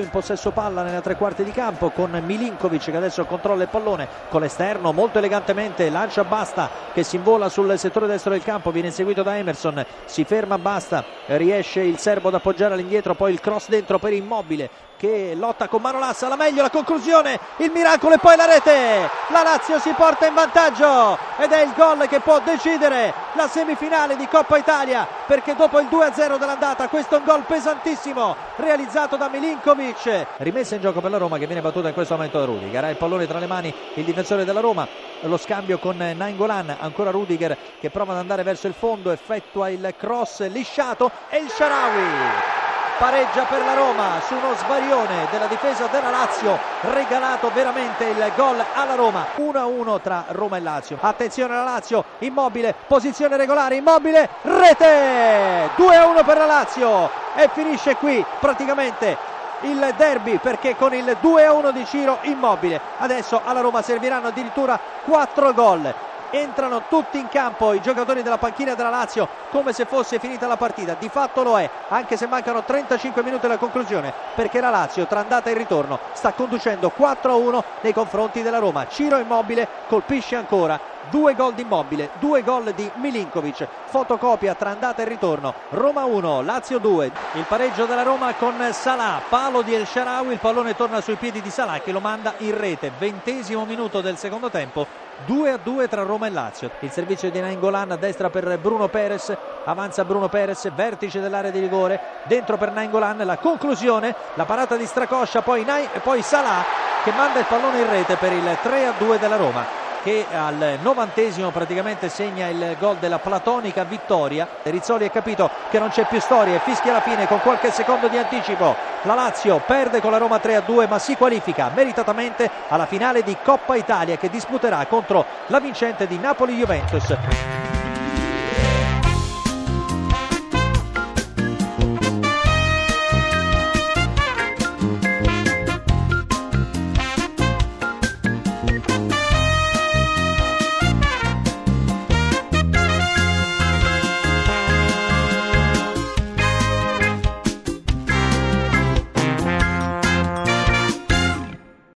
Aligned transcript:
in 0.00 0.10
possesso 0.10 0.50
palla 0.50 0.82
nella 0.82 1.00
tre 1.00 1.16
quarti 1.16 1.44
di 1.44 1.50
campo 1.50 1.90
con 1.90 2.10
Milinkovic 2.24 2.90
che 2.90 2.96
adesso 2.96 3.24
controlla 3.24 3.62
il 3.62 3.68
pallone 3.68 4.08
con 4.28 4.40
l'esterno 4.40 4.92
molto 4.92 5.18
elegantemente 5.18 5.90
lancia 5.90 6.24
Basta 6.24 6.70
che 6.92 7.02
si 7.02 7.16
invola 7.16 7.48
sul 7.48 7.78
settore 7.78 8.06
destro 8.06 8.30
del 8.30 8.42
campo 8.42 8.70
viene 8.70 8.90
seguito 8.90 9.22
da 9.22 9.36
Emerson 9.36 9.84
si 10.04 10.24
ferma 10.24 10.58
Basta 10.58 11.04
riesce 11.26 11.80
il 11.80 11.98
serbo 11.98 12.28
ad 12.28 12.34
appoggiare 12.34 12.74
all'indietro 12.74 13.14
poi 13.14 13.32
il 13.32 13.40
cross 13.40 13.68
dentro 13.68 13.98
per 13.98 14.12
Immobile 14.12 14.70
che 14.96 15.34
lotta 15.36 15.68
con 15.68 15.82
Manolassa 15.82 16.28
la 16.28 16.36
meglio 16.36 16.62
la 16.62 16.70
conclusione 16.70 17.38
il 17.58 17.70
miracolo 17.70 18.14
e 18.14 18.18
poi 18.18 18.36
la 18.36 18.46
rete 18.46 19.10
la 19.28 19.42
Lazio 19.42 19.78
si 19.78 19.90
porta 19.90 20.26
in 20.26 20.34
vantaggio 20.34 21.18
ed 21.38 21.52
è 21.52 21.62
il 21.62 21.72
gol 21.76 22.06
che 22.08 22.20
può 22.20 22.40
decidere 22.40 23.12
la 23.34 23.48
semifinale 23.48 24.16
di 24.16 24.26
Coppa 24.28 24.56
Italia 24.56 25.06
perché 25.26 25.54
dopo 25.54 25.80
il 25.80 25.88
2-0 25.90 26.38
dell'andata 26.38 26.88
questo 26.88 27.16
è 27.16 27.18
un 27.18 27.24
gol 27.24 27.44
pesantissimo 27.44 28.36
realizzato 28.56 29.16
da 29.16 29.28
Milinkovic. 29.28 30.26
Rimessa 30.38 30.74
in 30.74 30.80
gioco 30.80 31.00
per 31.00 31.10
la 31.10 31.18
Roma 31.18 31.38
che 31.38 31.46
viene 31.46 31.60
battuta 31.60 31.88
in 31.88 31.94
questo 31.94 32.14
momento 32.14 32.38
da 32.38 32.44
Rudiger. 32.44 32.84
Ha 32.84 32.90
il 32.90 32.96
pallone 32.96 33.26
tra 33.26 33.38
le 33.38 33.46
mani 33.46 33.72
il 33.94 34.04
difensore 34.04 34.44
della 34.44 34.60
Roma. 34.60 34.86
Lo 35.20 35.36
scambio 35.36 35.78
con 35.78 35.96
Nainggolan 35.96 36.76
ancora 36.78 37.10
Rudiger 37.10 37.56
che 37.80 37.90
prova 37.90 38.12
ad 38.12 38.18
andare 38.18 38.42
verso 38.42 38.66
il 38.66 38.74
fondo 38.74 39.10
effettua 39.10 39.68
il 39.68 39.94
cross 39.96 40.46
lisciato. 40.48 41.10
E 41.28 41.38
il 41.38 41.48
Sharawi 41.48 42.63
pareggia 42.98 43.44
per 43.44 43.64
la 43.64 43.74
Roma 43.74 44.20
su 44.26 44.34
uno 44.34 44.54
svarione 44.54 45.26
della 45.30 45.46
difesa 45.46 45.86
della 45.86 46.10
Lazio 46.10 46.58
regalato 46.80 47.50
veramente 47.52 48.04
il 48.04 48.32
gol 48.36 48.64
alla 48.72 48.94
Roma 48.94 49.26
1-1 49.36 50.00
tra 50.00 50.24
Roma 50.28 50.56
e 50.56 50.60
Lazio. 50.60 50.98
Attenzione 51.00 51.54
alla 51.54 51.64
Lazio 51.64 52.04
immobile 52.18 52.74
posizione 52.86 53.36
regolare 53.36 53.76
immobile 53.76 54.28
rete! 54.42 55.70
2-1 55.76 56.24
per 56.24 56.36
la 56.36 56.46
Lazio. 56.46 57.10
E 57.34 57.50
finisce 57.52 57.96
qui 57.96 58.24
praticamente 58.38 59.16
il 59.62 59.94
derby 59.96 60.38
perché 60.38 60.76
con 60.76 60.94
il 60.94 61.16
2-1 61.20 61.70
di 61.72 61.84
Ciro 61.86 62.18
immobile. 62.22 62.80
Adesso 62.98 63.40
alla 63.44 63.60
Roma 63.60 63.82
serviranno 63.82 64.28
addirittura 64.28 64.78
4 65.04 65.52
gol 65.52 65.94
entrano 66.36 66.86
tutti 66.88 67.20
in 67.20 67.28
campo 67.28 67.74
i 67.74 67.80
giocatori 67.80 68.22
della 68.22 68.38
panchina 68.38 68.74
della 68.74 68.90
Lazio 68.90 69.28
come 69.48 69.72
se 69.72 69.84
fosse 69.84 70.18
finita 70.18 70.48
la 70.48 70.56
partita. 70.56 70.94
Di 70.94 71.08
fatto 71.08 71.42
lo 71.44 71.58
è 71.58 71.70
anche 71.88 72.16
se 72.16 72.26
mancano 72.26 72.64
35 72.64 73.22
minuti 73.22 73.46
alla 73.46 73.56
conclusione 73.56 74.12
perché 74.34 74.60
la 74.60 74.70
Lazio 74.70 75.06
tra 75.06 75.20
andata 75.20 75.50
e 75.50 75.54
ritorno 75.54 76.00
sta 76.12 76.32
conducendo 76.32 76.92
4-1 76.96 77.60
nei 77.82 77.92
confronti 77.92 78.42
della 78.42 78.58
Roma. 78.58 78.84
Ciro 78.86 79.18
Immobile 79.18 79.68
colpisce 79.86 80.34
ancora 80.34 80.80
due 81.10 81.34
gol 81.34 81.54
di 81.54 81.62
Immobile, 81.62 82.10
due 82.18 82.42
gol 82.42 82.72
di 82.72 82.90
Milinkovic, 82.94 83.66
fotocopia 83.86 84.54
tra 84.54 84.70
andata 84.70 85.02
e 85.02 85.08
ritorno, 85.08 85.54
Roma 85.70 86.04
1, 86.04 86.42
Lazio 86.42 86.78
2, 86.78 87.10
il 87.32 87.44
pareggio 87.46 87.86
della 87.86 88.02
Roma 88.02 88.34
con 88.34 88.54
Salah, 88.72 89.20
palo 89.28 89.62
di 89.62 89.74
El 89.74 89.86
Sharawi, 89.86 90.32
il 90.32 90.38
pallone 90.38 90.74
torna 90.74 91.00
sui 91.00 91.16
piedi 91.16 91.40
di 91.40 91.50
Salah 91.50 91.80
che 91.80 91.92
lo 91.92 92.00
manda 92.00 92.34
in 92.38 92.56
rete, 92.56 92.92
ventesimo 92.98 93.64
minuto 93.64 94.00
del 94.00 94.16
secondo 94.16 94.50
tempo, 94.50 94.86
2 95.26 95.50
a 95.50 95.58
2 95.62 95.88
tra 95.88 96.02
Roma 96.02 96.26
e 96.26 96.30
Lazio. 96.30 96.70
Il 96.80 96.90
servizio 96.90 97.30
di 97.30 97.40
Nainggolan 97.40 97.92
a 97.92 97.96
destra 97.96 98.30
per 98.30 98.58
Bruno 98.58 98.88
Perez, 98.88 99.36
avanza 99.64 100.04
Bruno 100.04 100.28
Perez, 100.28 100.70
vertice 100.74 101.20
dell'area 101.20 101.50
di 101.50 101.60
rigore, 101.60 102.00
dentro 102.24 102.56
per 102.56 102.72
Nainggolan, 102.72 103.18
la 103.18 103.38
conclusione, 103.38 104.14
la 104.34 104.44
parata 104.44 104.76
di 104.76 104.86
Stracoscia, 104.86 105.42
poi, 105.42 105.64
Nai, 105.64 105.88
poi 106.02 106.22
Salah 106.22 106.64
che 107.04 107.12
manda 107.12 107.38
il 107.38 107.46
pallone 107.46 107.80
in 107.80 107.90
rete 107.90 108.16
per 108.16 108.32
il 108.32 108.58
3 108.62 108.86
a 108.86 108.92
2 108.96 109.18
della 109.18 109.36
Roma 109.36 109.83
che 110.04 110.26
al 110.30 110.78
novantesimo 110.82 111.50
praticamente 111.50 112.10
segna 112.10 112.48
il 112.48 112.76
gol 112.78 112.96
della 112.98 113.18
platonica 113.18 113.84
vittoria. 113.84 114.46
Rizzoli 114.62 115.06
ha 115.06 115.10
capito 115.10 115.48
che 115.70 115.78
non 115.78 115.88
c'è 115.88 116.04
più 116.06 116.20
storia 116.20 116.56
e 116.56 116.58
fischia 116.58 116.90
alla 116.90 117.00
fine 117.00 117.26
con 117.26 117.40
qualche 117.40 117.72
secondo 117.72 118.08
di 118.08 118.18
anticipo. 118.18 118.76
La 119.04 119.14
Lazio 119.14 119.62
perde 119.66 120.02
con 120.02 120.10
la 120.10 120.18
Roma 120.18 120.36
3-2 120.36 120.86
ma 120.88 120.98
si 120.98 121.16
qualifica 121.16 121.70
meritatamente 121.74 122.50
alla 122.68 122.84
finale 122.84 123.22
di 123.22 123.34
Coppa 123.42 123.76
Italia 123.76 124.18
che 124.18 124.28
disputerà 124.28 124.84
contro 124.84 125.24
la 125.46 125.58
vincente 125.58 126.06
di 126.06 126.18
Napoli-Juventus. 126.18 127.63